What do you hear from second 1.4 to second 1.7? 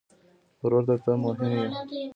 یې.